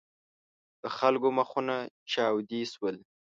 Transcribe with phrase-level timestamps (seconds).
[0.81, 1.75] د خلکو مخونه
[2.11, 2.95] چاودې شول.